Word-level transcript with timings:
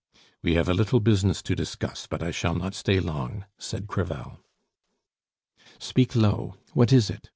"We 0.41 0.55
have 0.55 0.67
a 0.67 0.73
little 0.73 0.99
business 0.99 1.43
to 1.43 1.53
discuss, 1.55 2.07
but 2.07 2.23
I 2.23 2.31
shall 2.31 2.55
not 2.55 2.73
stay 2.73 2.99
long," 2.99 3.45
said 3.59 3.85
Crevel. 3.85 4.39
"Speak 5.77 6.15
low. 6.15 6.55
What 6.73 6.91
is 6.91 7.11
it?" 7.11 7.29